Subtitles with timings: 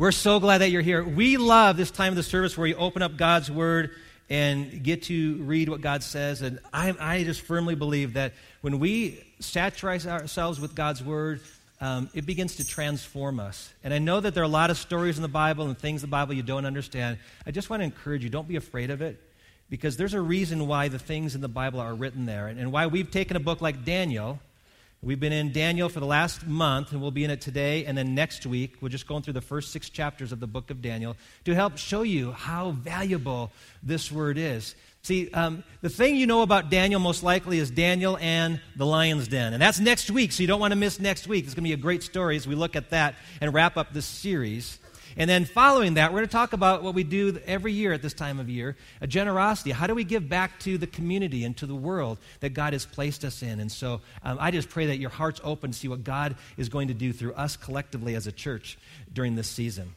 [0.00, 1.04] We're so glad that you're here.
[1.04, 3.90] We love this time of the service where you open up God's Word
[4.30, 6.40] and get to read what God says.
[6.40, 8.32] And I, I just firmly believe that
[8.62, 11.42] when we saturate ourselves with God's Word,
[11.82, 13.70] um, it begins to transform us.
[13.84, 16.02] And I know that there are a lot of stories in the Bible and things
[16.02, 17.18] in the Bible you don't understand.
[17.46, 19.20] I just want to encourage you don't be afraid of it
[19.68, 22.48] because there's a reason why the things in the Bible are written there.
[22.48, 24.40] And, and why we've taken a book like Daniel
[25.02, 27.96] We've been in Daniel for the last month, and we'll be in it today and
[27.96, 28.74] then next week.
[28.82, 31.78] We're just going through the first six chapters of the book of Daniel to help
[31.78, 33.50] show you how valuable
[33.82, 34.74] this word is.
[35.00, 39.26] See, um, the thing you know about Daniel most likely is Daniel and the lion's
[39.26, 39.54] den.
[39.54, 41.46] And that's next week, so you don't want to miss next week.
[41.46, 43.94] It's going to be a great story as we look at that and wrap up
[43.94, 44.79] this series.
[45.16, 48.02] And then following that, we're going to talk about what we do every year at
[48.02, 49.70] this time of year a generosity.
[49.70, 52.86] How do we give back to the community and to the world that God has
[52.86, 53.60] placed us in?
[53.60, 56.68] And so um, I just pray that your heart's open to see what God is
[56.68, 58.78] going to do through us collectively as a church
[59.12, 59.94] during this season.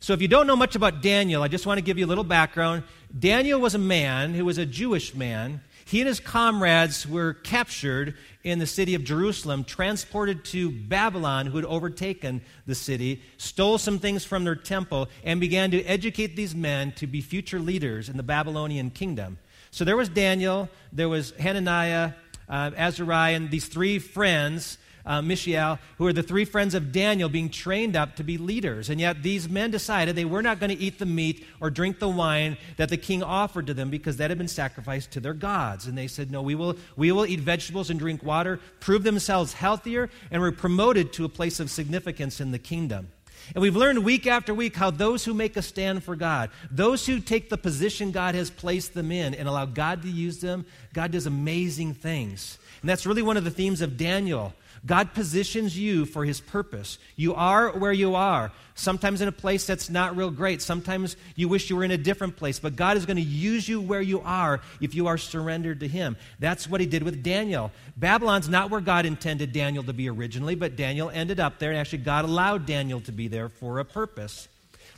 [0.00, 2.08] So, if you don't know much about Daniel, I just want to give you a
[2.08, 2.84] little background.
[3.16, 8.14] Daniel was a man who was a Jewish man he and his comrades were captured
[8.44, 13.98] in the city of Jerusalem, transported to Babylon, who had overtaken the city, stole some
[13.98, 18.16] things from their temple, and began to educate these men to be future leaders in
[18.16, 19.38] the Babylonian kingdom.
[19.72, 22.12] So there was Daniel, there was Hananiah,
[22.48, 27.28] uh, Azariah, and these three friends uh, Mishael, who are the three friends of Daniel,
[27.28, 28.90] being trained up to be leaders.
[28.90, 31.98] And yet these men decided they were not going to eat the meat or drink
[31.98, 35.34] the wine that the king offered to them because that had been sacrificed to their
[35.34, 35.86] gods.
[35.86, 39.52] And they said, No, we will, we will eat vegetables and drink water, prove themselves
[39.52, 43.08] healthier, and were promoted to a place of significance in the kingdom.
[43.54, 47.06] And we've learned week after week how those who make a stand for God, those
[47.06, 50.64] who take the position God has placed them in and allow God to use them,
[50.92, 52.58] God does amazing things.
[52.80, 54.54] And that's really one of the themes of Daniel.
[54.86, 56.98] God positions you for his purpose.
[57.16, 60.62] You are where you are, sometimes in a place that's not real great.
[60.62, 63.68] Sometimes you wish you were in a different place, but God is going to use
[63.68, 66.16] you where you are if you are surrendered to him.
[66.38, 67.72] That's what he did with Daniel.
[67.96, 71.78] Babylon's not where God intended Daniel to be originally, but Daniel ended up there, and
[71.78, 74.48] actually, God allowed Daniel to be there for a purpose.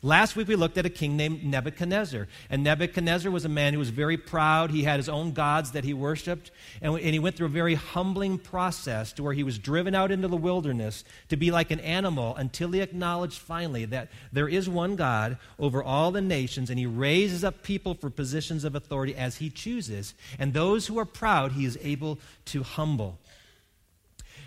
[0.05, 2.27] Last week we looked at a king named Nebuchadnezzar.
[2.51, 4.73] And Nebuchadnezzar was a man who was very proud.
[4.73, 6.51] He had his own gods that he worshiped.
[6.81, 10.11] And, and he went through a very humbling process to where he was driven out
[10.11, 14.69] into the wilderness to be like an animal until he acknowledged finally that there is
[14.69, 19.15] one God over all the nations and he raises up people for positions of authority
[19.15, 20.15] as he chooses.
[20.37, 23.21] And those who are proud, he is able to humble.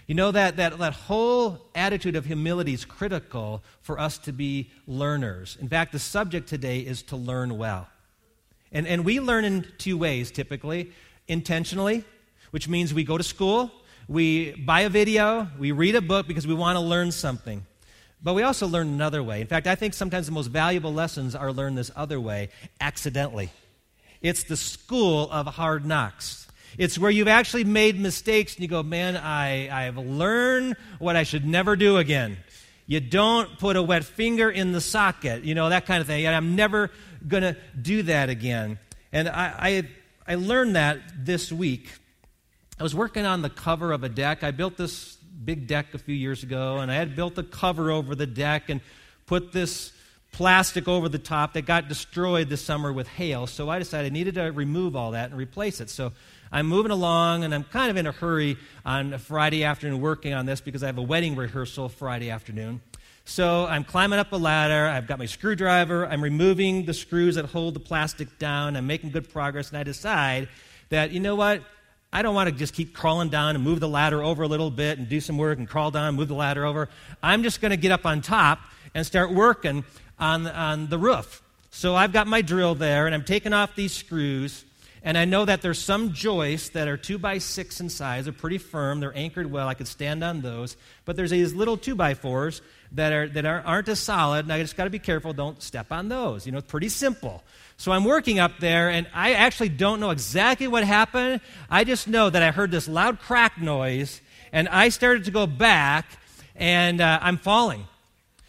[0.07, 4.69] You know that, that, that whole attitude of humility is critical for us to be
[4.85, 5.57] learners.
[5.59, 7.87] In fact, the subject today is to learn well.
[8.71, 10.91] And, and we learn in two ways typically
[11.27, 12.03] intentionally,
[12.51, 13.71] which means we go to school,
[14.07, 17.65] we buy a video, we read a book because we want to learn something.
[18.21, 19.41] But we also learn another way.
[19.41, 22.49] In fact, I think sometimes the most valuable lessons are learned this other way
[22.79, 23.49] accidentally.
[24.21, 26.44] It's the school of hard knocks.
[26.77, 31.15] It's where you've actually made mistakes and you go, man, I, I have learned what
[31.15, 32.37] I should never do again.
[32.87, 36.25] You don't put a wet finger in the socket, you know, that kind of thing.
[36.25, 36.91] And I'm never
[37.27, 38.77] going to do that again.
[39.11, 39.53] And I,
[40.27, 41.89] I, I learned that this week.
[42.79, 44.43] I was working on the cover of a deck.
[44.43, 47.89] I built this big deck a few years ago, and I had built a cover
[47.89, 48.81] over the deck and
[49.25, 49.93] put this
[50.31, 53.47] plastic over the top that got destroyed this summer with hail.
[53.47, 55.89] So I decided I needed to remove all that and replace it.
[55.89, 56.11] So
[56.55, 58.55] I'm moving along, and I'm kind of in a hurry
[58.85, 62.79] on a Friday afternoon working on this because I have a wedding rehearsal Friday afternoon.
[63.25, 64.85] So I'm climbing up a ladder.
[64.85, 66.07] I've got my screwdriver.
[66.07, 68.77] I'm removing the screws that hold the plastic down.
[68.77, 70.47] I'm making good progress, and I decide
[70.91, 71.61] that, you know what?
[72.13, 74.71] I don't want to just keep crawling down and move the ladder over a little
[74.71, 76.87] bit and do some work and crawl down and move the ladder over.
[77.21, 78.61] I'm just going to get up on top
[78.93, 79.83] and start working
[80.17, 81.41] on, on the roof.
[81.71, 84.63] So I've got my drill there, and I'm taking off these screws.
[85.05, 88.25] And I know that there's some joists that are two by six in size.
[88.25, 88.99] They're pretty firm.
[88.99, 89.67] They're anchored well.
[89.67, 90.75] I could stand on those.
[91.05, 94.45] But there's these little two by fours that, are, that are, aren't as solid.
[94.45, 95.31] And I just got to be careful.
[95.31, 96.47] Don't step on those.
[96.47, 97.43] You know, it's pretty simple.
[97.77, 101.39] So I'm working up there, and I actually don't know exactly what happened.
[101.69, 105.45] I just know that I heard this loud crack noise, and I started to go
[105.45, 106.07] back,
[106.55, 107.85] and uh, I'm falling.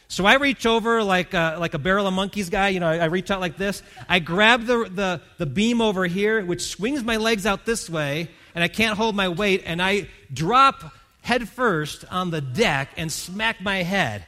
[0.08, 2.69] So I reach over like a, like a barrel of monkeys guy.
[2.69, 3.82] You know, I, I reach out like this.
[4.08, 8.29] I grab the, the, the beam over here, which swings my legs out this way,
[8.55, 10.93] and I can't hold my weight, and I drop
[11.23, 14.25] head first on the deck and smack my head.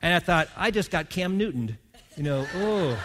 [0.00, 1.76] And I thought, I just got Cam Newtoned.
[2.16, 2.98] You know, oh.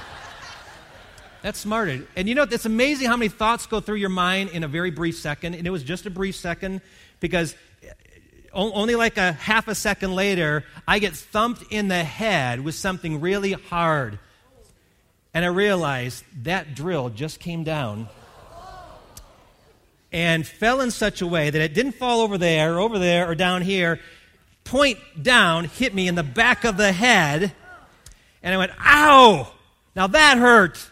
[1.42, 2.08] That's smarted.
[2.16, 4.92] And you know, it's amazing how many thoughts go through your mind in a very
[4.92, 5.56] brief second.
[5.56, 6.82] And it was just a brief second
[7.20, 7.56] because
[8.54, 13.22] only like a half a second later, I get thumped in the head with something
[13.22, 14.20] really hard.
[15.34, 18.08] And I realize that drill just came down
[20.12, 23.36] and fell in such a way that it didn't fall over there, over there, or
[23.36, 24.00] down here.
[24.64, 27.54] Point down, hit me in the back of the head.
[28.42, 29.52] And I went, ow!
[29.96, 30.90] Now that hurt.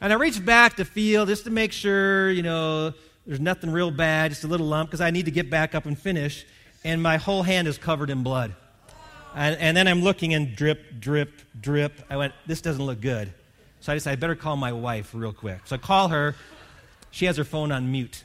[0.00, 2.92] And I reached back to feel just to make sure, you know,
[3.26, 5.86] there's nothing real bad, just a little lump, because I need to get back up
[5.86, 6.46] and finish.
[6.84, 8.54] And my whole hand is covered in blood.
[9.34, 12.00] And, and, then I'm looking and drip, drip, drip.
[12.08, 13.32] I went, this doesn't look good.
[13.80, 15.60] So I decided I better call my wife real quick.
[15.64, 16.36] So I call her.
[17.10, 18.22] She has her phone on mute.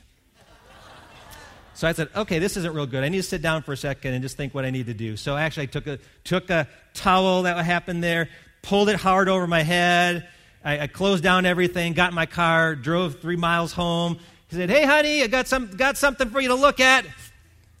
[1.74, 3.02] So I said, okay, this isn't real good.
[3.02, 4.94] I need to sit down for a second and just think what I need to
[4.94, 5.16] do.
[5.16, 8.28] So actually, I took a, took a towel that happened there,
[8.62, 10.28] pulled it hard over my head.
[10.62, 14.18] I, I closed down everything, got in my car, drove three miles home,
[14.50, 17.06] he said, Hey, honey, I got, some, got something for you to look at.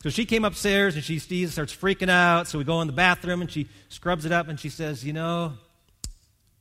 [0.02, 2.46] So she came upstairs and she sees, starts freaking out.
[2.46, 5.12] So we go in the bathroom and she scrubs it up and she says, You
[5.12, 5.54] know,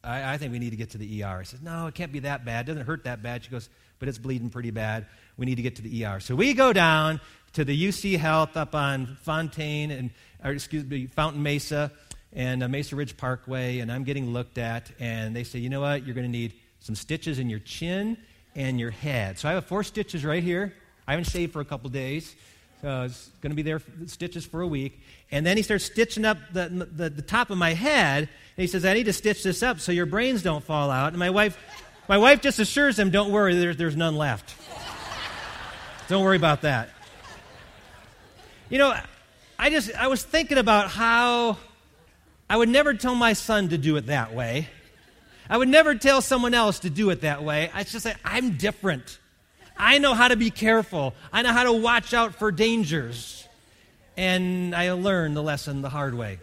[0.04, 1.38] I, I think we need to get to the ER.
[1.40, 2.68] I said, No, it can't be that bad.
[2.68, 3.44] It doesn't hurt that bad.
[3.44, 3.70] She goes,
[4.00, 5.06] But it's bleeding pretty bad.
[5.38, 6.20] We need to get to the ER.
[6.20, 7.22] So we go down
[7.54, 10.10] to the UC Health up on Fontaine and,
[10.44, 11.92] excuse me, Fountain Mesa
[12.34, 13.80] and uh, Mesa Ridge Parkway.
[13.80, 14.92] And I'm getting looked at.
[15.00, 16.04] And they say, You know what?
[16.06, 18.18] You're going to need some stitches in your chin
[18.60, 19.40] and your head.
[19.40, 20.74] So I have four stitches right here.
[21.08, 22.36] I haven't shaved for a couple days.
[22.82, 25.00] So it's going to be there, stitches for a week.
[25.32, 28.24] And then he starts stitching up the, the, the, top of my head.
[28.24, 31.10] And he says, I need to stitch this up so your brains don't fall out.
[31.10, 31.58] And my wife,
[32.10, 34.54] my wife just assures him, don't worry, there's, there's none left.
[36.10, 36.90] don't worry about that.
[38.70, 38.94] You know,
[39.58, 41.58] I just, I was thinking about how
[42.50, 44.68] I would never tell my son to do it that way.
[45.50, 47.72] I would never tell someone else to do it that way.
[47.74, 49.18] I just say, I'm different.
[49.76, 51.16] I know how to be careful.
[51.34, 53.48] I know how to watch out for dangers.
[54.16, 56.40] And I learned the lesson the hard way.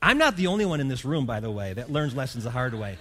[0.00, 2.50] I'm not the only one in this room, by the way, that learns lessons the
[2.50, 2.98] hard way.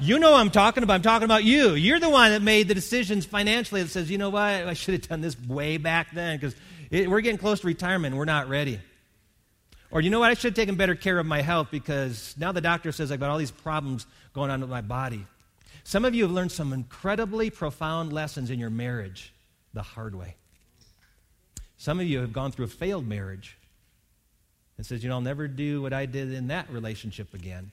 [0.00, 0.94] You know I'm talking about.
[0.94, 1.74] I'm talking about you.
[1.74, 4.94] You're the one that made the decisions financially that says, you know what, I should
[4.94, 6.54] have done this way back then because
[6.90, 8.80] we're getting close to retirement we're not ready.
[9.90, 10.30] Or, you know what?
[10.30, 13.20] I should have taken better care of my health because now the doctor says I've
[13.20, 15.26] got all these problems going on with my body.
[15.84, 19.32] Some of you have learned some incredibly profound lessons in your marriage
[19.72, 20.36] the hard way.
[21.78, 23.56] Some of you have gone through a failed marriage
[24.76, 27.72] and says, you know, I'll never do what I did in that relationship again.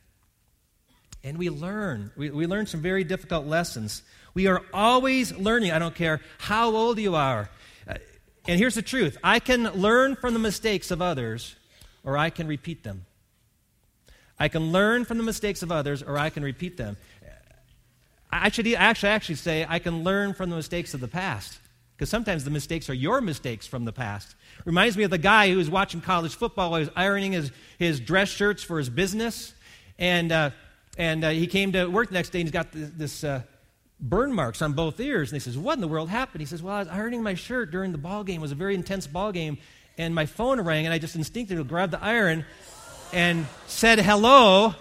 [1.23, 2.11] And we learn.
[2.15, 4.03] We, we learn some very difficult lessons.
[4.33, 5.71] We are always learning.
[5.71, 7.49] I don't care how old you are.
[7.87, 7.95] Uh,
[8.47, 11.55] and here's the truth I can learn from the mistakes of others
[12.05, 13.05] or I can repeat them.
[14.39, 16.97] I can learn from the mistakes of others, or I can repeat them.
[18.31, 21.59] I should actually, actually say I can learn from the mistakes of the past.
[21.95, 24.35] Because sometimes the mistakes are your mistakes from the past.
[24.65, 27.51] Reminds me of the guy who was watching college football while he was ironing his,
[27.79, 29.53] his dress shirts for his business.
[29.97, 30.49] And, uh,
[30.97, 33.43] and uh, he came to work the next day and he's got this, this uh,
[34.01, 35.31] burn marks on both ears.
[35.31, 36.41] And he says, What in the world happened?
[36.41, 38.41] He says, Well, I was ironing my shirt during the ball game.
[38.41, 39.57] It was a very intense ball game
[39.97, 42.45] and my phone rang, and I just instinctively grabbed the iron
[43.13, 44.75] and said hello.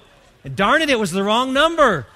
[0.44, 2.06] And darn it, it was the wrong number.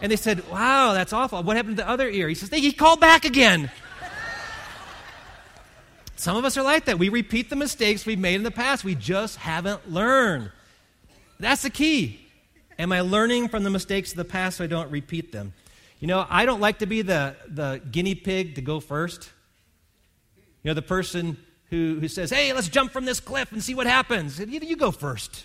[0.00, 1.42] And they said, Wow, that's awful.
[1.42, 2.28] What happened to the other ear?
[2.28, 3.70] He says, He called back again.
[6.16, 6.98] Some of us are like that.
[6.98, 8.84] We repeat the mistakes we've made in the past.
[8.84, 10.50] We just haven't learned.
[11.38, 12.20] That's the key.
[12.78, 15.52] Am I learning from the mistakes of the past so I don't repeat them?
[16.00, 19.30] You know, I don't like to be the, the guinea pig to go first.
[20.62, 21.36] You know, the person
[21.74, 24.38] who, who says, Hey, let's jump from this cliff and see what happens.
[24.38, 25.44] You, you go first.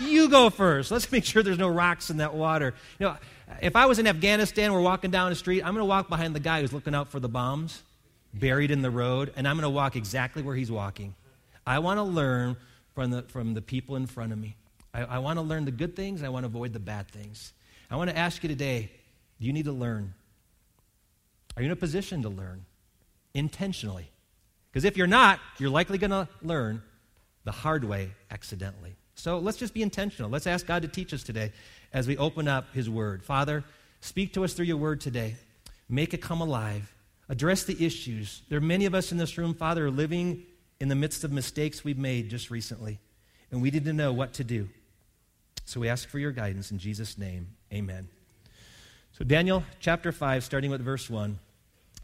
[0.00, 0.90] You go first.
[0.90, 2.74] Let's make sure there's no rocks in that water.
[2.98, 3.16] You know,
[3.60, 6.34] if I was in Afghanistan, we're walking down the street, I'm going to walk behind
[6.34, 7.82] the guy who's looking out for the bombs
[8.32, 11.14] buried in the road, and I'm going to walk exactly where he's walking.
[11.66, 12.56] I want to learn
[12.94, 14.54] from the, from the people in front of me.
[14.94, 17.52] I, I want to learn the good things, I want to avoid the bad things.
[17.90, 18.90] I want to ask you today
[19.40, 20.14] do you need to learn?
[21.56, 22.64] Are you in a position to learn
[23.34, 24.10] intentionally?
[24.70, 26.82] Because if you're not, you're likely going to learn
[27.44, 28.96] the hard way accidentally.
[29.14, 30.30] So let's just be intentional.
[30.30, 31.52] Let's ask God to teach us today
[31.92, 33.24] as we open up His Word.
[33.24, 33.64] Father,
[34.00, 35.36] speak to us through your Word today.
[35.88, 36.92] Make it come alive.
[37.28, 38.42] Address the issues.
[38.48, 40.44] There are many of us in this room, Father, living
[40.80, 43.00] in the midst of mistakes we've made just recently,
[43.50, 44.68] and we need to know what to do.
[45.64, 47.48] So we ask for your guidance in Jesus' name.
[47.72, 48.08] Amen.
[49.12, 51.38] So, Daniel chapter 5, starting with verse 1.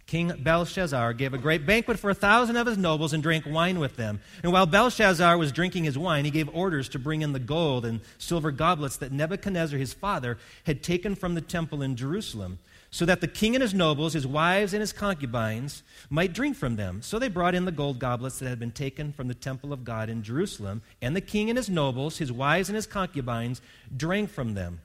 [0.06, 3.78] King Belshazzar gave a great banquet for a thousand of his nobles and drank wine
[3.78, 4.20] with them.
[4.42, 7.86] And while Belshazzar was drinking his wine, he gave orders to bring in the gold
[7.86, 12.58] and silver goblets that Nebuchadnezzar, his father, had taken from the temple in Jerusalem,
[12.90, 16.76] so that the king and his nobles, his wives and his concubines, might drink from
[16.76, 17.00] them.
[17.00, 19.84] So they brought in the gold goblets that had been taken from the temple of
[19.84, 23.62] God in Jerusalem, and the king and his nobles, his wives and his concubines,
[23.96, 24.80] drank from them.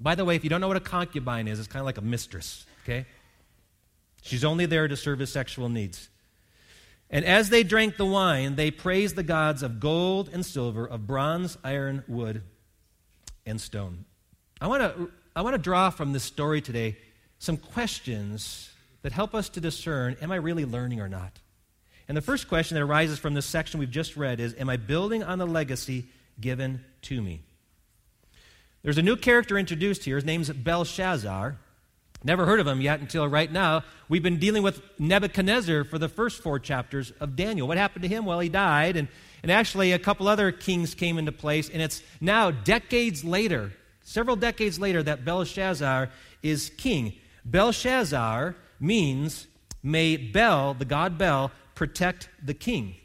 [0.00, 1.98] By the way, if you don't know what a concubine is, it's kind of like
[1.98, 3.06] a mistress, okay?
[4.26, 6.08] She's only there to serve his sexual needs.
[7.10, 11.06] And as they drank the wine, they praised the gods of gold and silver, of
[11.06, 12.42] bronze, iron, wood,
[13.46, 14.04] and stone.
[14.60, 16.96] I want to, I want to draw from this story today
[17.38, 18.70] some questions
[19.02, 21.38] that help us to discern am I really learning or not?
[22.08, 24.76] And the first question that arises from this section we've just read is Am I
[24.76, 26.06] building on the legacy
[26.40, 27.42] given to me?
[28.82, 30.16] There's a new character introduced here.
[30.16, 31.58] His name's Belshazzar.
[32.26, 33.84] Never heard of him yet until right now.
[34.08, 37.68] We've been dealing with Nebuchadnezzar for the first four chapters of Daniel.
[37.68, 38.24] What happened to him?
[38.24, 39.06] Well, he died, and,
[39.44, 43.70] and actually a couple other kings came into place, and it's now decades later,
[44.02, 46.10] several decades later, that Belshazzar
[46.42, 47.14] is king.
[47.44, 49.46] Belshazzar means,
[49.84, 52.96] may Bel, the god Bel, protect the king.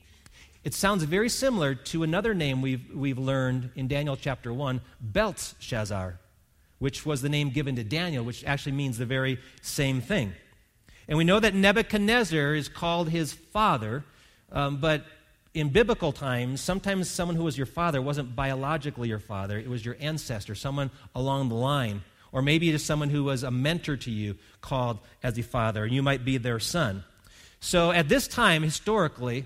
[0.63, 6.17] It sounds very similar to another name we've, we've learned in Daniel chapter 1, Belteshazzar
[6.81, 10.33] which was the name given to Daniel, which actually means the very same thing.
[11.07, 14.03] And we know that Nebuchadnezzar is called his father,
[14.51, 15.05] um, but
[15.53, 19.85] in biblical times, sometimes someone who was your father wasn't biologically your father, it was
[19.85, 22.01] your ancestor, someone along the line.
[22.31, 25.83] Or maybe it is someone who was a mentor to you called as a father,
[25.83, 27.03] and you might be their son.
[27.59, 29.45] So at this time, historically,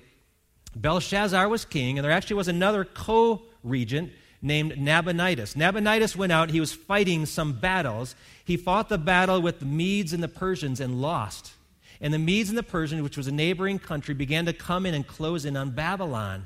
[0.74, 4.14] Belshazzar was king, and there actually was another co regent
[4.46, 5.56] named Nabonidus.
[5.56, 8.16] Nabonidus went out, he was fighting some battles.
[8.46, 11.54] He fought the battle with the Medes and the Persians and lost.
[12.00, 14.94] And the Medes and the Persians, which was a neighboring country, began to come in
[14.94, 16.46] and close in on Babylon.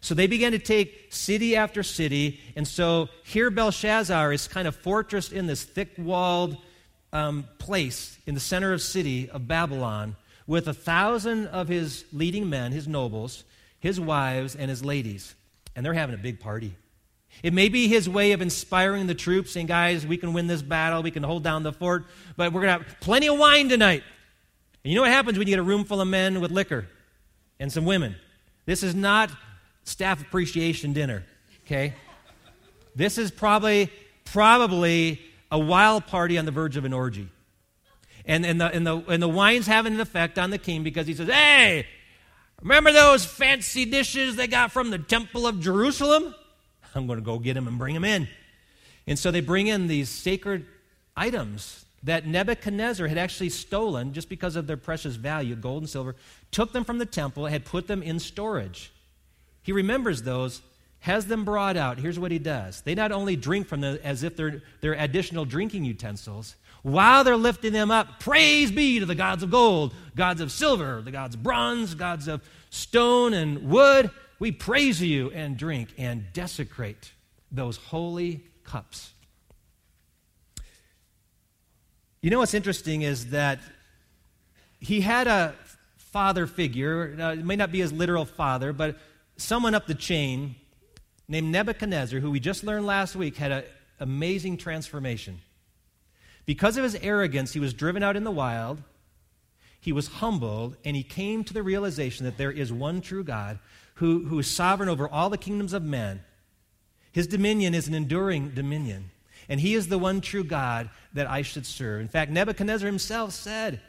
[0.00, 2.40] So they began to take city after city.
[2.56, 6.56] And so here Belshazzar is kind of fortressed in this thick walled
[7.12, 12.50] um, place in the center of city of Babylon with a thousand of his leading
[12.50, 13.44] men, his nobles,
[13.78, 15.34] his wives, and his ladies.
[15.74, 16.74] And they're having a big party.
[17.42, 20.62] It may be his way of inspiring the troops, saying, guys, we can win this
[20.62, 23.68] battle, we can hold down the fort, but we're going to have plenty of wine
[23.68, 24.02] tonight.
[24.82, 26.86] And you know what happens when you get a room full of men with liquor
[27.58, 28.16] and some women?
[28.64, 29.30] This is not
[29.84, 31.24] staff appreciation dinner,
[31.64, 31.94] okay?
[32.94, 33.92] This is probably,
[34.24, 37.28] probably a wild party on the verge of an orgy.
[38.24, 41.06] And, and, the, and, the, and the wine's having an effect on the king because
[41.06, 41.86] he says, hey,
[42.60, 46.34] remember those fancy dishes they got from the temple of Jerusalem?
[46.96, 48.28] I'm going to go get them and bring them in.
[49.06, 50.66] And so they bring in these sacred
[51.16, 56.14] items that Nebuchadnezzar had actually stolen just because of their precious value, gold and silver,
[56.50, 58.92] took them from the temple, had put them in storage.
[59.62, 60.62] He remembers those,
[61.00, 61.98] has them brought out.
[61.98, 62.82] Here's what he does.
[62.82, 67.36] They not only drink from them as if they're, they're additional drinking utensils, while they're
[67.36, 71.34] lifting them up, praise be to the gods of gold, gods of silver, the gods
[71.34, 74.10] of bronze, gods of stone and wood.
[74.38, 77.12] We praise you and drink and desecrate
[77.50, 79.12] those holy cups.
[82.20, 83.60] You know what's interesting is that
[84.80, 85.54] he had a
[85.96, 87.14] father figure.
[87.16, 88.96] Now, it may not be his literal father, but
[89.36, 90.56] someone up the chain
[91.28, 93.64] named Nebuchadnezzar, who we just learned last week, had an
[94.00, 95.40] amazing transformation.
[96.46, 98.82] Because of his arrogance, he was driven out in the wild.
[99.80, 103.58] He was humbled, and he came to the realization that there is one true God
[103.96, 106.22] who, who is sovereign over all the kingdoms of men.
[107.12, 109.10] His dominion is an enduring dominion.
[109.48, 112.00] And he is the one true God that I should serve.
[112.00, 113.80] In fact, Nebuchadnezzar himself said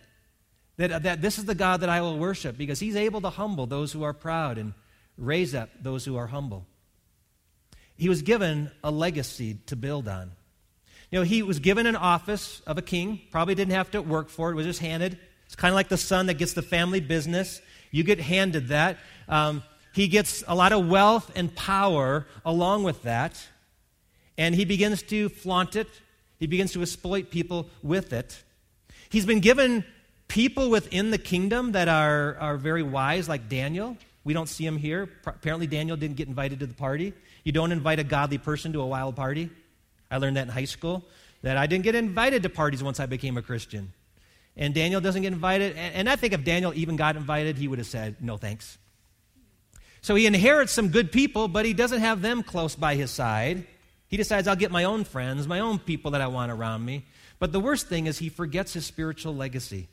[0.78, 3.66] that, that this is the God that I will worship because he's able to humble
[3.66, 4.74] those who are proud and
[5.18, 6.66] raise up those who are humble.
[7.98, 10.32] He was given a legacy to build on.
[11.12, 14.30] You know, he was given an office of a king, probably didn't have to work
[14.30, 15.18] for it, was just handed.
[15.48, 17.62] It's kind of like the son that gets the family business.
[17.92, 18.98] You get handed that.
[19.28, 19.64] Um,
[19.98, 23.36] he gets a lot of wealth and power along with that,
[24.38, 25.88] and he begins to flaunt it.
[26.40, 28.44] He begins to exploit people with it.
[29.10, 29.84] He's been given
[30.28, 33.98] people within the kingdom that are, are very wise, like Daniel.
[34.24, 35.10] We don't see him here.
[35.26, 37.14] Apparently, Daniel didn't get invited to the party.
[37.44, 39.50] You don't invite a godly person to a wild party.
[40.12, 41.06] I learned that in high school,
[41.42, 43.94] that I didn't get invited to parties once I became a Christian.
[44.56, 45.76] And Daniel doesn't get invited.
[45.76, 48.78] And I think if Daniel even got invited, he would have said, no thanks.
[50.08, 53.68] So he inherits some good people, but he doesn't have them close by his side.
[54.08, 57.04] He decides, I'll get my own friends, my own people that I want around me.
[57.40, 59.90] But the worst thing is he forgets his spiritual legacy.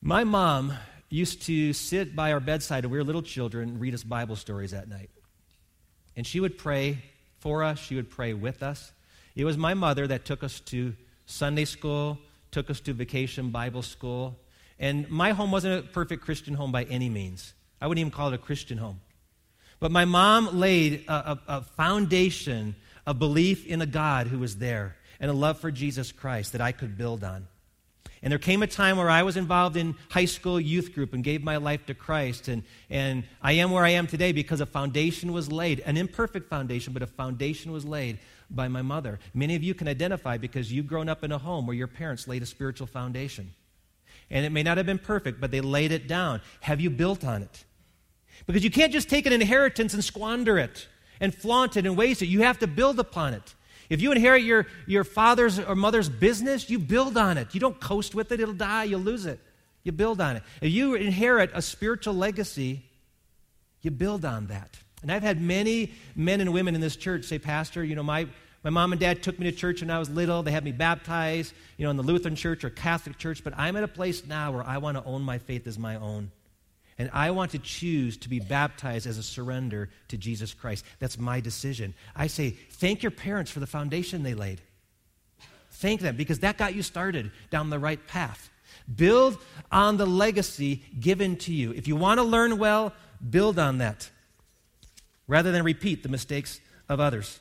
[0.00, 0.72] My mom
[1.10, 4.36] used to sit by our bedside when we were little children and read us Bible
[4.36, 5.10] stories at night.
[6.16, 7.02] And she would pray
[7.40, 8.90] for us, she would pray with us.
[9.36, 10.94] It was my mother that took us to
[11.26, 12.18] Sunday school,
[12.52, 14.38] took us to vacation Bible school.
[14.78, 17.52] And my home wasn't a perfect Christian home by any means.
[17.84, 19.02] I wouldn't even call it a Christian home.
[19.78, 24.56] But my mom laid a, a, a foundation of belief in a God who was
[24.56, 27.46] there and a love for Jesus Christ that I could build on.
[28.22, 31.22] And there came a time where I was involved in high school youth group and
[31.22, 32.48] gave my life to Christ.
[32.48, 36.48] And, and I am where I am today because a foundation was laid, an imperfect
[36.48, 39.18] foundation, but a foundation was laid by my mother.
[39.34, 42.26] Many of you can identify because you've grown up in a home where your parents
[42.26, 43.52] laid a spiritual foundation.
[44.30, 46.40] And it may not have been perfect, but they laid it down.
[46.60, 47.64] Have you built on it?
[48.46, 50.86] Because you can't just take an inheritance and squander it
[51.20, 52.26] and flaunt it and waste it.
[52.26, 53.54] You have to build upon it.
[53.90, 57.54] If you inherit your, your father's or mother's business, you build on it.
[57.54, 59.40] You don't coast with it, it'll die, you'll lose it.
[59.82, 60.42] You build on it.
[60.62, 62.82] If you inherit a spiritual legacy,
[63.82, 64.78] you build on that.
[65.02, 68.26] And I've had many men and women in this church say, Pastor, you know, my,
[68.62, 70.42] my mom and dad took me to church when I was little.
[70.42, 73.76] They had me baptized, you know, in the Lutheran church or Catholic church, but I'm
[73.76, 76.30] at a place now where I want to own my faith as my own.
[76.98, 80.84] And I want to choose to be baptized as a surrender to Jesus Christ.
[81.00, 81.94] That's my decision.
[82.14, 84.60] I say, thank your parents for the foundation they laid.
[85.72, 88.48] Thank them because that got you started down the right path.
[88.94, 89.38] Build
[89.72, 91.72] on the legacy given to you.
[91.72, 92.92] If you want to learn well,
[93.28, 94.08] build on that
[95.26, 97.40] rather than repeat the mistakes of others.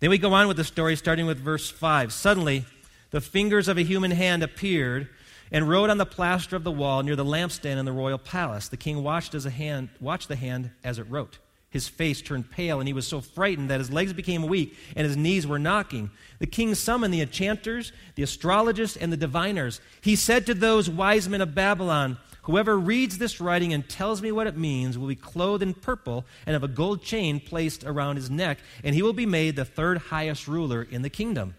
[0.00, 2.12] Then we go on with the story, starting with verse 5.
[2.12, 2.64] Suddenly,
[3.12, 5.08] the fingers of a human hand appeared
[5.52, 8.68] and wrote on the plaster of the wall near the lampstand in the royal palace.
[8.68, 11.38] The king watched, as a hand, watched the hand as it wrote.
[11.70, 15.06] His face turned pale, and he was so frightened that his legs became weak and
[15.06, 16.10] his knees were knocking.
[16.38, 19.80] The king summoned the enchanters, the astrologers, and the diviners.
[20.02, 24.32] He said to those wise men of Babylon, Whoever reads this writing and tells me
[24.32, 28.16] what it means will be clothed in purple and have a gold chain placed around
[28.16, 31.54] his neck, and he will be made the third highest ruler in the kingdom.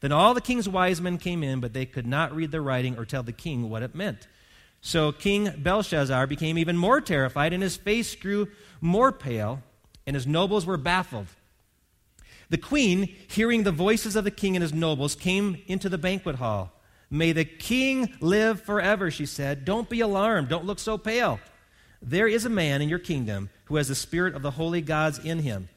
[0.00, 2.96] Then all the king's wise men came in, but they could not read the writing
[2.98, 4.26] or tell the king what it meant.
[4.80, 8.48] So King Belshazzar became even more terrified, and his face grew
[8.80, 9.62] more pale,
[10.06, 11.26] and his nobles were baffled.
[12.48, 16.36] The queen, hearing the voices of the king and his nobles, came into the banquet
[16.36, 16.72] hall.
[17.10, 19.64] May the king live forever, she said.
[19.64, 20.48] Don't be alarmed.
[20.48, 21.38] Don't look so pale.
[22.00, 25.18] There is a man in your kingdom who has the spirit of the holy gods
[25.18, 25.68] in him.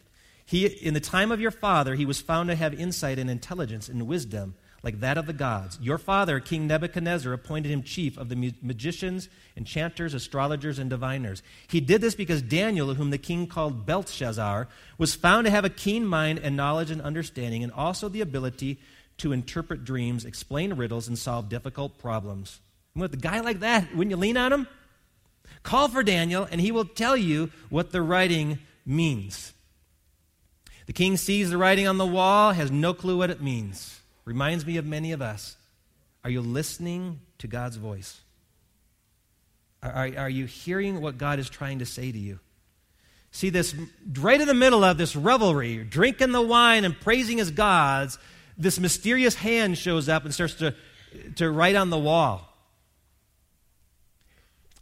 [0.45, 3.87] He, in the time of your father, he was found to have insight and intelligence
[3.89, 5.79] and wisdom like that of the gods.
[5.81, 11.41] Your father, King Nebuchadnezzar, appointed him chief of the magicians, enchanters, astrologers, and diviners.
[11.69, 15.69] He did this because Daniel, whom the king called Belshazzar, was found to have a
[15.69, 18.77] keen mind and knowledge and understanding, and also the ability
[19.19, 22.59] to interpret dreams, explain riddles, and solve difficult problems.
[22.93, 24.67] And with a guy like that, wouldn't you lean on him?
[25.61, 29.52] Call for Daniel, and he will tell you what the writing means.
[30.85, 34.01] The king sees the writing on the wall, has no clue what it means.
[34.25, 35.55] Reminds me of many of us.
[36.23, 38.21] Are you listening to God's voice?
[39.81, 42.39] Are, are, you hearing what God is trying to say to you?
[43.31, 43.75] See, this
[44.19, 48.17] right in the middle of this revelry, drinking the wine and praising his gods,
[48.57, 50.75] this mysterious hand shows up and starts to,
[51.35, 52.47] to write on the wall.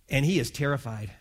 [0.10, 1.12] And he is terrified.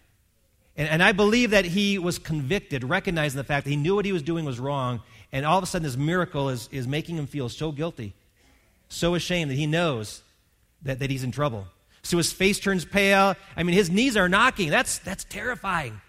[0.76, 4.04] And, and I believe that he was convicted, recognizing the fact that he knew what
[4.04, 5.00] he was doing was wrong,
[5.32, 8.14] and all of a sudden this miracle is, is making him feel so guilty,
[8.88, 10.22] so ashamed that he knows
[10.82, 11.66] that, that he's in trouble.
[12.02, 13.34] So his face turns pale.
[13.56, 14.70] I mean, his knees are knocking.
[14.70, 16.00] That's, that's terrifying.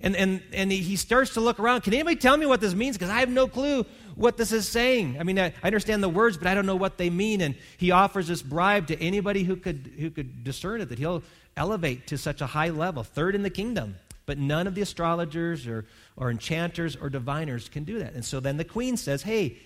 [0.00, 1.80] And, and, and he starts to look around.
[1.80, 2.96] Can anybody tell me what this means?
[2.96, 5.16] Because I have no clue what this is saying.
[5.18, 7.40] I mean, I, I, understand the words, but I don't know what they mean.
[7.40, 11.22] And he offers this bribe to anybody who could, who could discern it, that he'll,
[11.56, 13.96] elevate to such a high level, third in the kingdom.
[14.26, 15.84] But none of the astrologers or,
[16.16, 18.14] or enchanters or diviners can do that.
[18.14, 19.58] And so then the queen says, Hey,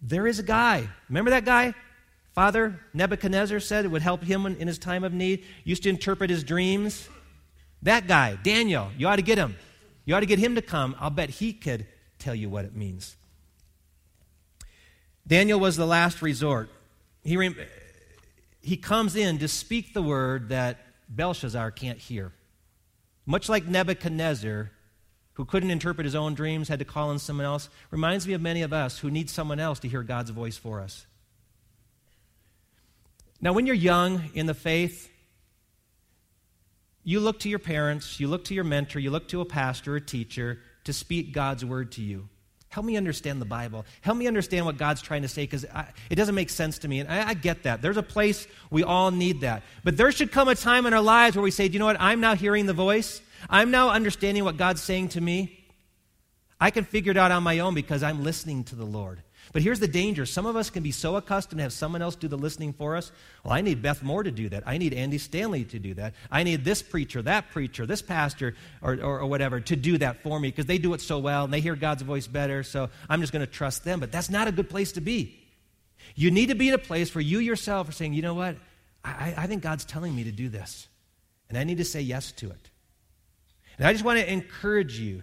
[0.00, 0.88] there is a guy.
[1.08, 1.74] Remember that guy?
[2.32, 6.30] Father Nebuchadnezzar said it would help him in his time of need, used to interpret
[6.30, 7.08] his dreams.
[7.82, 9.56] That guy, Daniel, you ought to get him.
[10.04, 10.96] You ought to get him to come.
[10.98, 11.86] I'll bet he could
[12.18, 13.16] tell you what it means.
[15.26, 16.70] Daniel was the last resort.
[17.22, 17.54] He, re-
[18.60, 22.32] he comes in to speak the word that Belshazzar can't hear.
[23.26, 24.70] Much like Nebuchadnezzar,
[25.34, 28.40] who couldn't interpret his own dreams, had to call on someone else, reminds me of
[28.40, 31.06] many of us who need someone else to hear God's voice for us.
[33.40, 35.10] Now, when you're young in the faith,
[37.02, 39.96] you look to your parents, you look to your mentor, you look to a pastor,
[39.96, 42.28] a teacher to speak God's word to you.
[42.74, 43.86] Help me understand the Bible.
[44.00, 45.64] Help me understand what God's trying to say because
[46.10, 46.98] it doesn't make sense to me.
[46.98, 47.80] And I, I, get that.
[47.80, 49.62] There's a place we all need that.
[49.84, 52.00] But there should come a time in our lives where we say, you know what?
[52.00, 53.22] I'm now hearing the voice.
[53.48, 55.56] I'm now understanding what God's saying to me.
[56.60, 59.22] I can figure it out on my own because I'm listening to the Lord.
[59.54, 60.26] But here's the danger.
[60.26, 62.96] Some of us can be so accustomed to have someone else do the listening for
[62.96, 63.12] us.
[63.44, 64.64] Well, I need Beth Moore to do that.
[64.66, 66.14] I need Andy Stanley to do that.
[66.28, 70.24] I need this preacher, that preacher, this pastor, or, or, or whatever to do that
[70.24, 72.64] for me because they do it so well and they hear God's voice better.
[72.64, 74.00] So I'm just going to trust them.
[74.00, 75.40] But that's not a good place to be.
[76.16, 78.56] You need to be in a place where you yourself are saying, you know what?
[79.04, 80.88] I, I think God's telling me to do this.
[81.48, 82.70] And I need to say yes to it.
[83.78, 85.22] And I just want to encourage you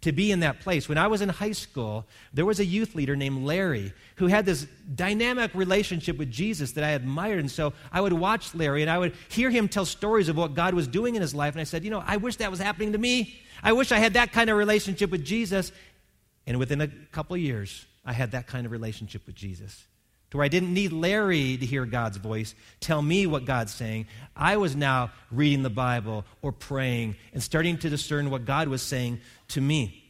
[0.00, 0.88] to be in that place.
[0.88, 4.46] When I was in high school, there was a youth leader named Larry who had
[4.46, 7.40] this dynamic relationship with Jesus that I admired.
[7.40, 10.54] And so I would watch Larry and I would hear him tell stories of what
[10.54, 11.54] God was doing in his life.
[11.54, 13.40] And I said, You know, I wish that was happening to me.
[13.62, 15.72] I wish I had that kind of relationship with Jesus.
[16.46, 19.84] And within a couple years, I had that kind of relationship with Jesus.
[20.30, 24.06] To where I didn't need Larry to hear God's voice tell me what God's saying.
[24.36, 28.82] I was now reading the Bible or praying and starting to discern what God was
[28.82, 30.04] saying to me.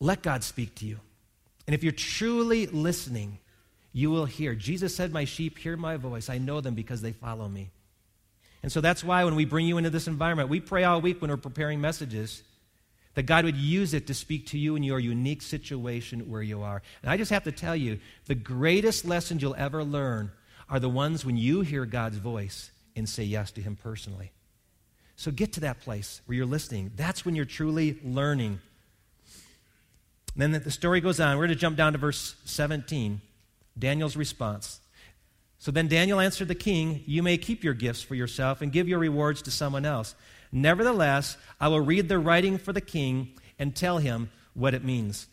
[0.00, 0.98] Let God speak to you.
[1.66, 3.38] And if you're truly listening,
[3.92, 4.54] you will hear.
[4.54, 6.28] Jesus said, My sheep hear my voice.
[6.28, 7.70] I know them because they follow me.
[8.62, 11.20] And so that's why when we bring you into this environment, we pray all week
[11.20, 12.42] when we're preparing messages
[13.14, 16.62] that God would use it to speak to you in your unique situation where you
[16.62, 16.82] are.
[17.02, 20.32] And I just have to tell you, the greatest lessons you'll ever learn
[20.68, 24.32] are the ones when you hear God's voice and say yes to Him personally.
[25.16, 26.90] So get to that place where you're listening.
[26.96, 28.60] That's when you're truly learning.
[30.34, 31.36] And then the story goes on.
[31.36, 33.20] We're going to jump down to verse 17.
[33.78, 34.80] Daniel's response.
[35.58, 38.88] So then Daniel answered the king, You may keep your gifts for yourself and give
[38.88, 40.14] your rewards to someone else.
[40.54, 45.26] Nevertheless, I will read the writing for the king and tell him what it means.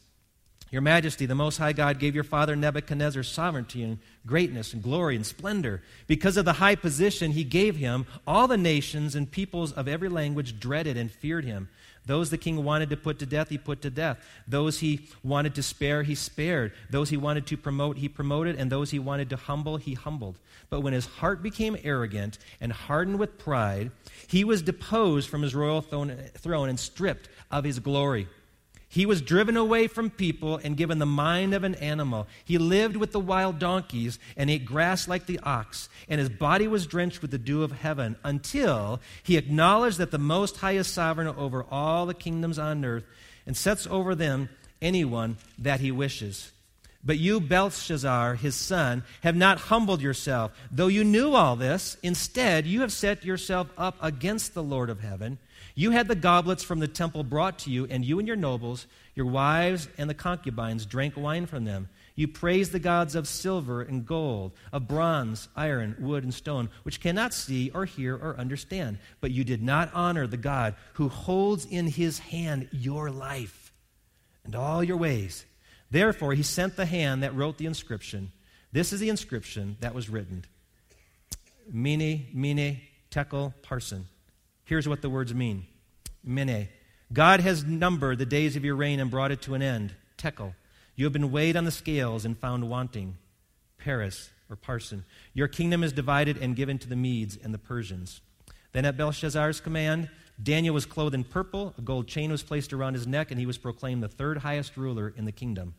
[0.71, 5.15] Your Majesty, the Most High God gave your father Nebuchadnezzar sovereignty and greatness and glory
[5.15, 5.83] and splendor.
[6.07, 10.09] Because of the high position he gave him, all the nations and peoples of every
[10.09, 11.69] language dreaded and feared him.
[12.05, 14.17] Those the king wanted to put to death, he put to death.
[14.47, 16.73] Those he wanted to spare, he spared.
[16.89, 18.55] Those he wanted to promote, he promoted.
[18.55, 20.37] And those he wanted to humble, he humbled.
[20.69, 23.91] But when his heart became arrogant and hardened with pride,
[24.27, 28.27] he was deposed from his royal throne and stripped of his glory.
[28.93, 32.27] He was driven away from people and given the mind of an animal.
[32.43, 36.67] He lived with the wild donkeys and ate grass like the ox, and his body
[36.67, 40.87] was drenched with the dew of heaven until he acknowledged that the Most High is
[40.87, 43.05] sovereign over all the kingdoms on earth
[43.45, 44.49] and sets over them
[44.81, 46.51] anyone that he wishes.
[47.01, 50.51] But you, Belshazzar, his son, have not humbled yourself.
[50.69, 54.99] Though you knew all this, instead you have set yourself up against the Lord of
[54.99, 55.37] heaven.
[55.75, 58.87] You had the goblets from the temple brought to you, and you and your nobles,
[59.15, 61.89] your wives, and the concubines drank wine from them.
[62.15, 66.99] You praised the gods of silver and gold, of bronze, iron, wood, and stone, which
[66.99, 68.99] cannot see or hear or understand.
[69.21, 73.71] But you did not honor the God who holds in his hand your life
[74.43, 75.45] and all your ways.
[75.89, 78.31] Therefore, he sent the hand that wrote the inscription.
[78.71, 80.45] This is the inscription that was written
[81.71, 84.03] Mene, Mene, Tekel, Parsin.
[84.71, 85.65] Here's what the words mean
[86.23, 86.69] Mene.
[87.11, 89.93] God has numbered the days of your reign and brought it to an end.
[90.15, 90.55] Tekel.
[90.95, 93.17] You have been weighed on the scales and found wanting.
[93.77, 95.03] Peres, or Parsin.
[95.33, 98.21] Your kingdom is divided and given to the Medes and the Persians.
[98.71, 100.09] Then at Belshazzar's command,
[100.41, 103.45] Daniel was clothed in purple, a gold chain was placed around his neck, and he
[103.45, 105.75] was proclaimed the third highest ruler in the kingdom.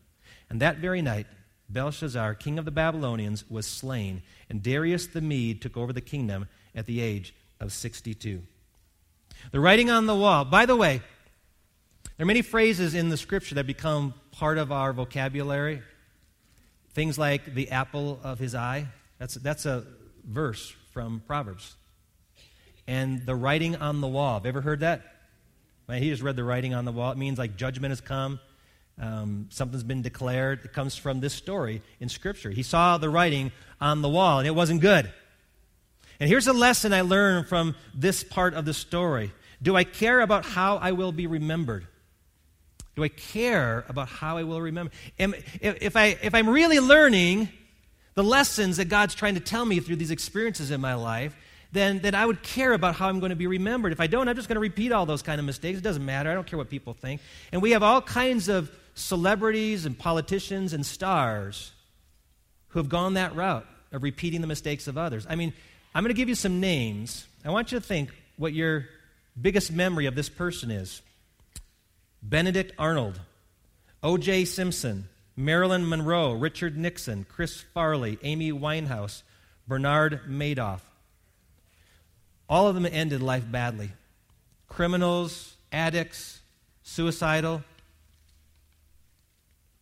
[0.51, 1.25] And that very night,
[1.67, 6.47] Belshazzar, king of the Babylonians, was slain, and Darius the Mede took over the kingdom
[6.75, 8.43] at the age of 62.
[9.51, 10.45] The writing on the wall.
[10.45, 11.01] By the way,
[12.17, 15.81] there are many phrases in the scripture that become part of our vocabulary.
[16.93, 18.87] Things like the apple of his eye.
[19.17, 19.85] That's, that's a
[20.23, 21.75] verse from Proverbs.
[22.87, 24.35] And the writing on the wall.
[24.35, 25.01] Have you ever heard that?
[25.91, 27.11] He just read the writing on the wall.
[27.11, 28.39] It means like judgment has come,
[28.99, 30.65] um, something's been declared.
[30.65, 32.51] It comes from this story in Scripture.
[32.51, 33.51] He saw the writing
[33.81, 35.11] on the wall, and it wasn't good.
[36.19, 40.21] And here's a lesson I learned from this part of the story Do I care
[40.21, 41.87] about how I will be remembered?
[42.95, 44.91] Do I care about how I will remember?
[45.17, 47.49] Am, if, I, if I'm really learning
[48.13, 51.35] the lessons that God's trying to tell me through these experiences in my life,
[51.71, 53.91] then, then I would care about how I'm going to be remembered.
[53.91, 55.79] If I don't, I'm just going to repeat all those kind of mistakes.
[55.79, 56.29] It doesn't matter.
[56.29, 57.19] I don't care what people think.
[57.51, 61.71] And we have all kinds of celebrities and politicians and stars
[62.69, 65.25] who have gone that route of repeating the mistakes of others.
[65.27, 65.51] I mean,
[65.95, 67.27] I'm going to give you some names.
[67.45, 68.85] I want you to think what your
[69.39, 71.01] biggest memory of this person is.
[72.21, 73.19] Benedict Arnold.
[74.01, 74.45] O.J.
[74.45, 79.23] Simpson, Marilyn Monroe, Richard Nixon, Chris Farley, Amy Winehouse,
[79.67, 80.81] Bernard Madoff.
[82.49, 83.91] All of them ended life badly.
[84.67, 86.41] Criminals, addicts,
[86.83, 87.63] suicidal.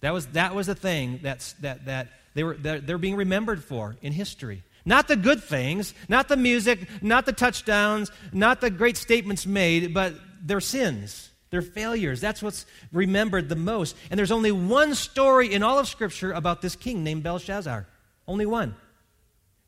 [0.01, 3.63] That was, that was the thing that's, that, that they were, that they're being remembered
[3.63, 4.63] for in history.
[4.85, 9.93] Not the good things, not the music, not the touchdowns, not the great statements made,
[9.93, 12.19] but their sins, their failures.
[12.19, 13.95] That's what's remembered the most.
[14.09, 17.85] And there's only one story in all of Scripture about this king named Belshazzar.
[18.27, 18.75] Only one.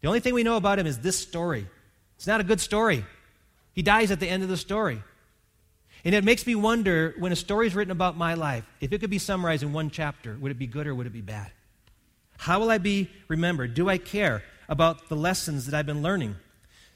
[0.01, 1.67] The only thing we know about him is this story.
[2.15, 3.05] It's not a good story.
[3.73, 5.01] He dies at the end of the story.
[6.05, 8.99] And it makes me wonder when a story is written about my life, if it
[8.99, 11.51] could be summarized in one chapter, would it be good or would it be bad?
[12.37, 13.73] How will I be remembered?
[13.73, 16.35] Do I care about the lessons that I've been learning?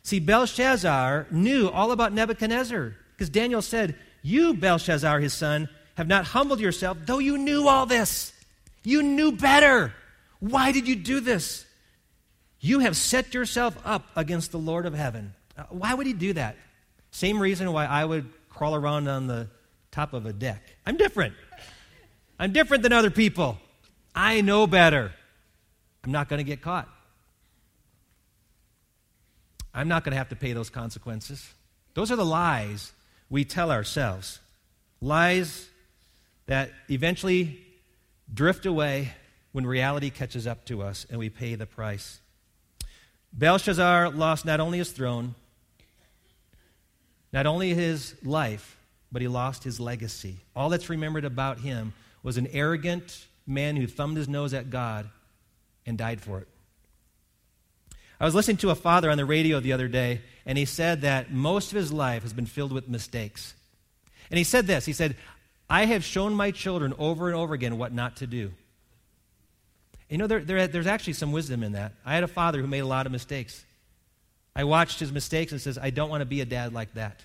[0.03, 6.25] See, Belshazzar knew all about Nebuchadnezzar because Daniel said, You, Belshazzar, his son, have not
[6.25, 8.31] humbled yourself, though you knew all this.
[8.83, 9.93] You knew better.
[10.39, 11.65] Why did you do this?
[12.59, 15.33] You have set yourself up against the Lord of heaven.
[15.57, 16.55] Uh, why would he do that?
[17.11, 19.49] Same reason why I would crawl around on the
[19.91, 20.61] top of a deck.
[20.85, 21.33] I'm different.
[22.39, 23.57] I'm different than other people.
[24.15, 25.11] I know better.
[26.03, 26.87] I'm not going to get caught.
[29.73, 31.53] I'm not going to have to pay those consequences.
[31.93, 32.91] Those are the lies
[33.29, 34.39] we tell ourselves.
[35.01, 35.69] Lies
[36.47, 37.59] that eventually
[38.33, 39.13] drift away
[39.51, 42.19] when reality catches up to us and we pay the price.
[43.33, 45.35] Belshazzar lost not only his throne,
[47.33, 48.77] not only his life,
[49.11, 50.37] but he lost his legacy.
[50.55, 55.09] All that's remembered about him was an arrogant man who thumbed his nose at God
[55.85, 56.47] and died for it.
[58.19, 61.01] I was listening to a father on the radio the other day, and he said
[61.01, 63.53] that most of his life has been filled with mistakes.
[64.29, 65.15] And he said this He said,
[65.69, 68.51] I have shown my children over and over again what not to do.
[70.09, 71.93] You know, there, there, there's actually some wisdom in that.
[72.05, 73.65] I had a father who made a lot of mistakes.
[74.55, 77.23] I watched his mistakes and says, I don't want to be a dad like that.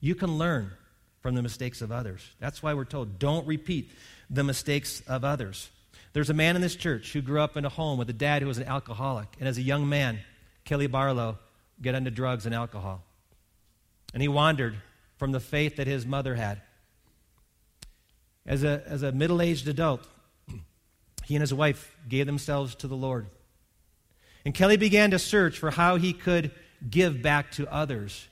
[0.00, 0.72] You can learn
[1.20, 2.28] from the mistakes of others.
[2.40, 3.90] That's why we're told don't repeat
[4.30, 5.70] the mistakes of others.
[6.12, 8.42] There's a man in this church who grew up in a home with a dad
[8.42, 9.28] who was an alcoholic.
[9.38, 10.18] And as a young man,
[10.64, 11.38] Kelly Barlow
[11.80, 13.02] got into drugs and alcohol.
[14.12, 14.76] And he wandered
[15.16, 16.60] from the faith that his mother had.
[18.44, 20.06] As a, as a middle aged adult,
[21.24, 23.26] he and his wife gave themselves to the Lord.
[24.44, 26.50] And Kelly began to search for how he could
[26.88, 28.28] give back to others.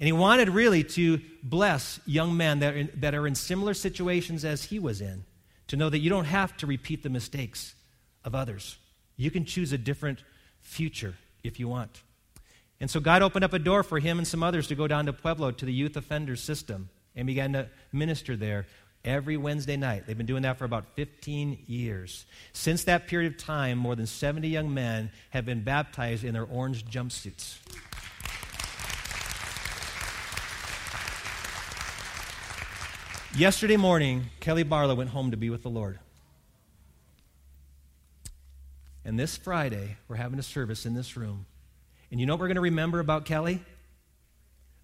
[0.00, 3.74] And he wanted really to bless young men that are, in, that are in similar
[3.74, 5.24] situations as he was in,
[5.68, 7.74] to know that you don't have to repeat the mistakes
[8.24, 8.76] of others.
[9.16, 10.22] You can choose a different
[10.60, 12.02] future if you want.
[12.80, 15.06] And so God opened up a door for him and some others to go down
[15.06, 18.66] to Pueblo to the youth offender system and began to minister there
[19.04, 20.06] every Wednesday night.
[20.06, 22.26] They've been doing that for about 15 years.
[22.52, 26.44] Since that period of time, more than 70 young men have been baptized in their
[26.44, 27.58] orange jumpsuits.
[33.36, 35.98] Yesterday morning, Kelly Barlow went home to be with the Lord.
[39.04, 41.44] And this Friday, we're having a service in this room.
[42.12, 43.60] And you know what we're going to remember about Kelly?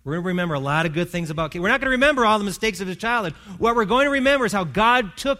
[0.02, 1.62] We're going to remember a lot of good things about Kelly.
[1.62, 3.34] We're not going to remember all the mistakes of his childhood.
[3.58, 5.38] What we're going to remember is how God took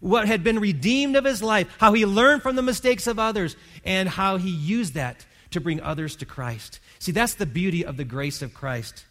[0.00, 3.54] what had been redeemed of his life, how he learned from the mistakes of others,
[3.84, 6.80] and how he used that to bring others to Christ.
[7.00, 9.04] See, that's the beauty of the grace of Christ.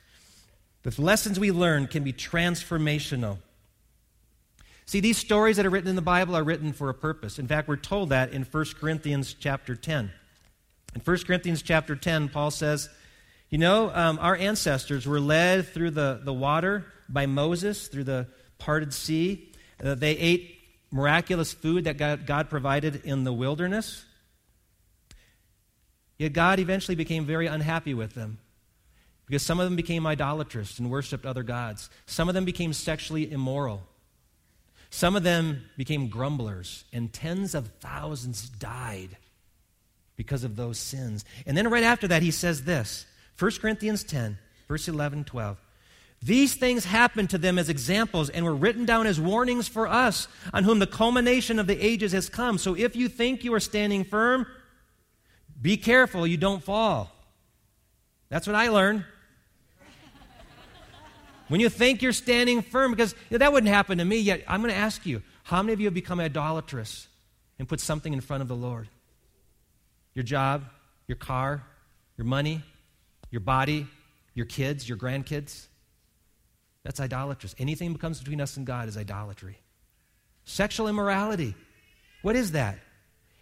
[0.86, 3.40] The lessons we learn can be transformational.
[4.86, 7.40] See, these stories that are written in the Bible are written for a purpose.
[7.40, 10.12] In fact, we're told that in 1 Corinthians chapter 10.
[10.94, 12.88] In 1 Corinthians chapter 10, Paul says,
[13.50, 18.28] you know, um, our ancestors were led through the, the water by Moses, through the
[18.60, 19.52] parted sea.
[19.84, 20.60] Uh, they ate
[20.92, 24.06] miraculous food that God, God provided in the wilderness.
[26.20, 28.38] Yet God eventually became very unhappy with them
[29.26, 31.90] because some of them became idolatrous and worshiped other gods.
[32.06, 33.82] Some of them became sexually immoral.
[34.90, 39.18] Some of them became grumblers, and tens of thousands died
[40.16, 41.26] because of those sins.
[41.46, 43.06] And then right after that, he says this
[43.38, 45.58] 1 Corinthians 10, verse 11, 12.
[46.22, 50.28] These things happened to them as examples and were written down as warnings for us,
[50.54, 52.58] on whom the culmination of the ages has come.
[52.58, 54.48] So if you think you are standing firm,
[55.62, 57.12] be careful you don't fall.
[58.30, 59.04] That's what I learned.
[61.48, 64.44] When you think you're standing firm, because you know, that wouldn't happen to me yet,
[64.48, 67.08] I'm going to ask you how many of you have become idolatrous
[67.60, 68.88] and put something in front of the Lord?
[70.14, 70.64] Your job,
[71.08, 71.64] your car,
[72.18, 72.64] your money,
[73.30, 73.88] your body,
[74.34, 75.68] your kids, your grandkids.
[76.84, 77.56] That's idolatrous.
[77.58, 79.58] Anything that comes between us and God is idolatry.
[80.46, 81.56] Sexual immorality.
[82.22, 82.80] What is that?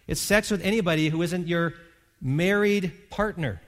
[0.06, 1.74] It's sex with anybody who isn't your
[2.20, 3.60] married partner.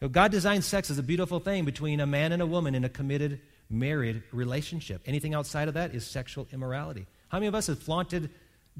[0.00, 2.74] You know, God designed sex as a beautiful thing between a man and a woman
[2.74, 5.02] in a committed married relationship.
[5.06, 7.06] Anything outside of that is sexual immorality.
[7.28, 8.30] How many of us have flaunted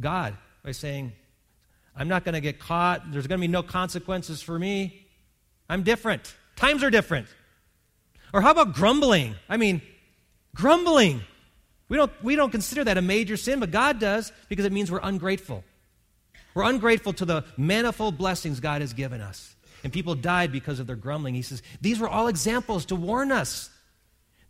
[0.01, 1.13] God by saying,
[1.97, 5.07] I'm not going to get caught, there's going to be no consequences for me?
[5.69, 6.35] I'm different.
[6.57, 7.27] Times are different.
[8.33, 9.35] Or how about grumbling?
[9.49, 9.83] I mean,
[10.55, 11.23] grumbling.
[11.89, 14.91] We don't, we don't consider that a major sin, but God does because it means
[14.91, 15.65] we're ungrateful.
[16.55, 19.55] We're ungrateful to the manifold blessings God has given us.
[19.85, 21.35] And people died because of their grumbling.
[21.35, 23.71] He says, These were all examples to warn us.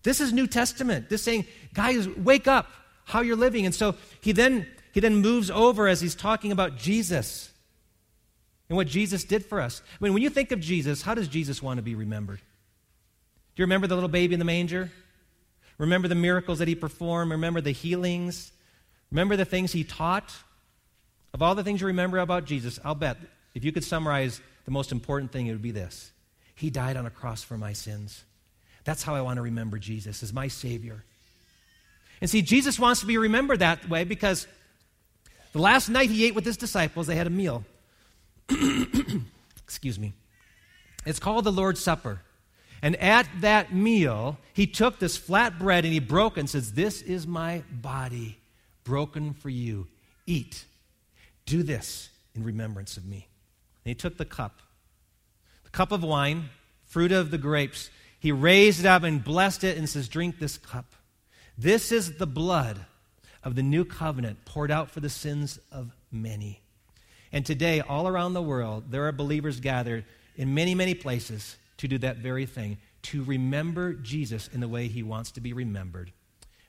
[0.03, 1.09] This is New Testament.
[1.09, 2.71] This saying, guys, wake up
[3.05, 3.67] how you're living.
[3.67, 7.51] And so he then he then moves over as he's talking about Jesus
[8.69, 9.83] and what Jesus did for us.
[10.01, 12.38] I mean, when you think of Jesus, how does Jesus want to be remembered?
[12.38, 14.91] Do you remember the little baby in the manger?
[15.79, 17.31] Remember the miracles that he performed?
[17.33, 18.53] Remember the healings?
[19.11, 20.35] Remember the things he taught?
[21.33, 23.19] Of all the things you remember about Jesus, I'll bet
[23.55, 26.12] if you could summarize the most important thing, it would be this
[26.54, 28.22] He died on a cross for my sins.
[28.85, 31.04] That's how I want to remember Jesus, as my Savior.
[32.20, 34.46] And see, Jesus wants to be remembered that way because
[35.54, 37.64] the last night he ate with his disciples, they had a meal.
[39.64, 40.12] Excuse me.
[41.07, 42.20] It's called the Lord's Supper.
[42.83, 46.74] And at that meal, he took this flat bread and he broke it and says,
[46.74, 48.38] This is my body
[48.85, 49.87] broken for you.
[50.26, 50.66] Eat.
[51.46, 53.28] Do this in remembrance of me.
[53.88, 54.61] He took the cup,
[55.64, 56.51] the cup of wine,
[56.85, 57.90] fruit of the grapes.
[58.20, 60.92] He raised it up and blessed it and says, Drink this cup.
[61.57, 62.79] This is the blood
[63.42, 66.61] of the new covenant poured out for the sins of many.
[67.33, 70.05] And today, all around the world, there are believers gathered
[70.37, 74.88] in many, many places to do that very thing, to remember Jesus in the way
[74.88, 76.12] he wants to be remembered.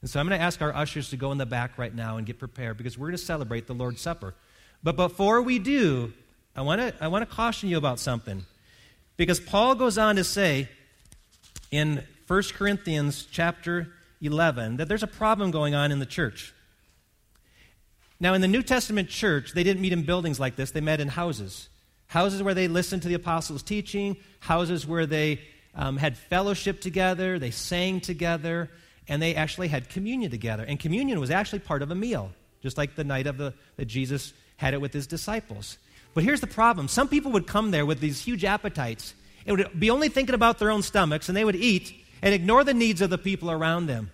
[0.02, 2.18] And so I'm going to ask our ushers to go in the back right now
[2.18, 4.34] and get prepared because we're going to celebrate the Lord's Supper.
[4.82, 6.14] But before we do,
[6.60, 8.46] I want to, I want to caution you about something.
[9.16, 10.68] Because Paul goes on to say
[11.72, 13.88] in 1 Corinthians chapter
[14.22, 16.54] 11 that there's a problem going on in the church.
[18.20, 21.00] Now, in the New Testament church, they didn't meet in buildings like this, they met
[21.00, 21.70] in houses.
[22.08, 25.40] Houses where they listened to the apostles' teaching, houses where they
[25.76, 28.70] um, had fellowship together, they sang together,
[29.08, 30.66] and they actually had communion together.
[30.68, 33.86] And communion was actually part of a meal, just like the night of the, that
[33.86, 35.78] Jesus had it with his disciples.
[36.14, 39.14] But here's the problem some people would come there with these huge appetites
[39.46, 42.64] and would be only thinking about their own stomachs, and they would eat and ignore
[42.64, 44.12] the needs of the people around them.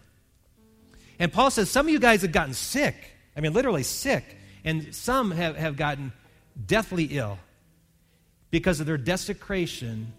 [1.19, 2.95] And Paul says, Some of you guys have gotten sick.
[3.35, 4.37] I mean, literally sick.
[4.63, 6.11] And some have, have gotten
[6.65, 7.37] deathly ill
[8.51, 10.13] because of their desecration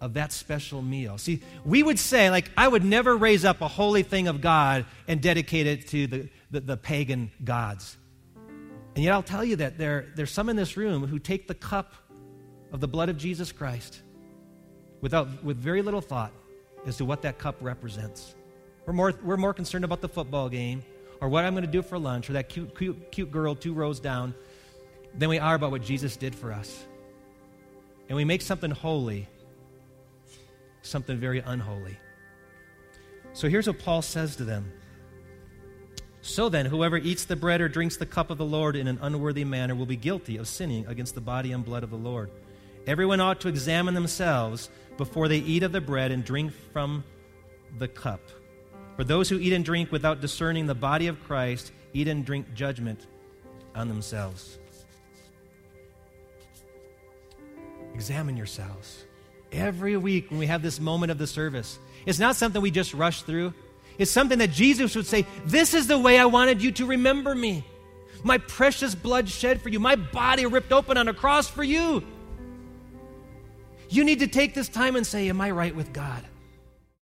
[0.00, 1.16] of that special meal.
[1.18, 4.84] See, we would say, like, I would never raise up a holy thing of God
[5.06, 7.96] and dedicate it to the, the, the pagan gods.
[8.94, 11.54] And yet I'll tell you that there, there's some in this room who take the
[11.54, 11.94] cup
[12.72, 14.02] of the blood of Jesus Christ
[15.00, 16.32] without, with very little thought
[16.86, 18.34] as to what that cup represents.
[18.86, 20.82] We're more, we're more concerned about the football game
[21.20, 23.72] or what I'm going to do for lunch or that cute, cute, cute girl two
[23.72, 24.34] rows down
[25.16, 26.84] than we are about what Jesus did for us.
[28.08, 29.28] And we make something holy
[30.82, 31.96] something very unholy.
[33.32, 34.70] So here's what Paul says to them.
[36.22, 38.98] So then, whoever eats the bread or drinks the cup of the Lord in an
[39.02, 42.30] unworthy manner will be guilty of sinning against the body and blood of the Lord.
[42.86, 47.02] Everyone ought to examine themselves before they eat of the bread and drink from
[47.78, 48.20] the cup.
[48.96, 52.54] For those who eat and drink without discerning the body of Christ eat and drink
[52.54, 53.06] judgment
[53.74, 54.58] on themselves.
[57.94, 59.04] Examine yourselves.
[59.50, 62.94] Every week when we have this moment of the service, it's not something we just
[62.94, 63.52] rush through.
[63.98, 67.34] It's something that Jesus would say, This is the way I wanted you to remember
[67.34, 67.64] me.
[68.24, 72.04] My precious blood shed for you, my body ripped open on a cross for you.
[73.88, 76.24] You need to take this time and say, Am I right with God?